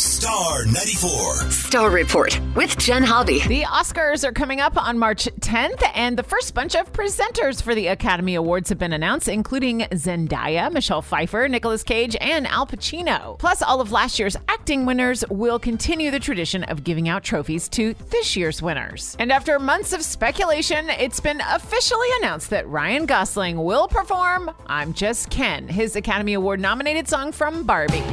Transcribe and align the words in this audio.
Star 0.00 0.64
94. 0.64 1.50
Star 1.50 1.90
Report 1.90 2.40
with 2.54 2.76
Jenn 2.78 3.02
Hobby. 3.02 3.40
The 3.40 3.62
Oscars 3.62 4.24
are 4.24 4.32
coming 4.32 4.60
up 4.60 4.82
on 4.82 4.98
March 4.98 5.24
10th, 5.40 5.82
and 5.94 6.16
the 6.16 6.22
first 6.22 6.54
bunch 6.54 6.74
of 6.74 6.90
presenters 6.92 7.60
for 7.62 7.74
the 7.74 7.88
Academy 7.88 8.34
Awards 8.34 8.70
have 8.70 8.78
been 8.78 8.92
announced, 8.94 9.28
including 9.28 9.80
Zendaya, 9.92 10.72
Michelle 10.72 11.02
Pfeiffer, 11.02 11.48
Nicolas 11.48 11.82
Cage, 11.82 12.16
and 12.20 12.46
Al 12.46 12.66
Pacino. 12.66 13.38
Plus, 13.38 13.60
all 13.62 13.80
of 13.80 13.92
last 13.92 14.18
year's 14.18 14.36
acting 14.48 14.86
winners 14.86 15.22
will 15.28 15.58
continue 15.58 16.10
the 16.10 16.20
tradition 16.20 16.64
of 16.64 16.82
giving 16.84 17.08
out 17.08 17.22
trophies 17.22 17.68
to 17.70 17.94
this 18.10 18.36
year's 18.36 18.62
winners. 18.62 19.16
And 19.18 19.30
after 19.30 19.58
months 19.58 19.92
of 19.92 20.02
speculation, 20.02 20.88
it's 20.90 21.20
been 21.20 21.42
officially 21.50 22.08
announced 22.20 22.48
that 22.50 22.66
Ryan 22.68 23.04
Gosling 23.06 23.62
will 23.62 23.86
perform 23.88 24.50
I'm 24.66 24.94
Just 24.94 25.28
Ken, 25.30 25.68
his 25.68 25.94
Academy 25.96 26.34
Award 26.34 26.60
nominated 26.60 27.06
song 27.08 27.32
from 27.32 27.64
Barbie. 27.64 28.04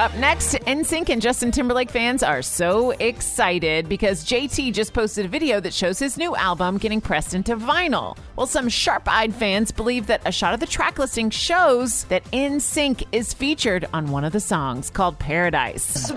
Up 0.00 0.12
next, 0.16 0.54
NSYNC 0.54 1.08
and 1.10 1.22
Justin 1.22 1.52
Timberlake 1.52 1.88
fans 1.88 2.24
are 2.24 2.42
so 2.42 2.90
excited 2.90 3.88
because 3.88 4.24
JT 4.24 4.72
just 4.72 4.92
posted 4.92 5.26
a 5.26 5.28
video 5.28 5.60
that 5.60 5.72
shows 5.72 6.00
his 6.00 6.16
new 6.16 6.34
album 6.34 6.78
getting 6.78 7.00
pressed 7.00 7.32
into 7.32 7.56
vinyl. 7.56 8.18
While 8.34 8.48
some 8.48 8.68
sharp 8.68 9.04
eyed 9.06 9.32
fans 9.32 9.70
believe 9.70 10.08
that 10.08 10.20
a 10.24 10.32
shot 10.32 10.52
of 10.52 10.58
the 10.58 10.66
track 10.66 10.98
listing 10.98 11.30
shows 11.30 12.02
that 12.06 12.24
NSYNC 12.32 13.06
is 13.12 13.32
featured 13.32 13.86
on 13.94 14.10
one 14.10 14.24
of 14.24 14.32
the 14.32 14.40
songs 14.40 14.90
called 14.90 15.16
Paradise. 15.20 16.10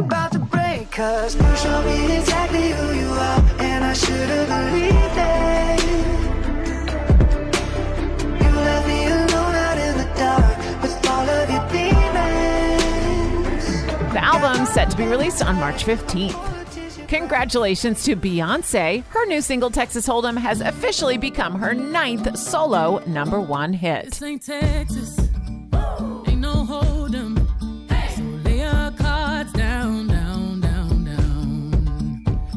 The 14.38 14.44
album's 14.46 14.70
set 14.70 14.92
to 14.92 14.98
be 14.98 15.08
released 15.08 15.44
on 15.44 15.56
March 15.56 15.84
15th. 15.84 17.08
Congratulations 17.08 18.04
to 18.04 18.16
Beyonce. 18.16 19.04
Her 19.06 19.26
new 19.26 19.42
single, 19.42 19.72
Texas 19.72 20.08
Hold'em, 20.08 20.38
has 20.38 20.62
officially 20.62 21.18
become 21.18 21.56
her 21.56 21.74
ninth 21.74 22.38
solo 22.38 23.02
number 23.08 23.42
one 23.42 23.74
hit. 23.74 24.20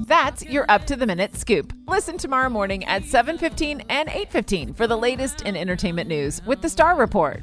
That's 0.06 0.44
your 0.44 0.66
up 0.68 0.84
to 0.84 0.96
the 0.96 1.06
minute 1.06 1.34
scoop. 1.34 1.72
Listen 1.88 2.18
tomorrow 2.18 2.50
morning 2.50 2.84
at 2.84 3.04
7:15 3.04 3.84
and 3.88 4.10
8:15 4.10 4.74
for 4.74 4.86
the 4.86 4.98
latest 4.98 5.40
in 5.42 5.56
entertainment 5.56 6.10
news 6.10 6.42
with 6.44 6.60
the 6.60 6.68
Star 6.68 6.94
Report. 6.94 7.42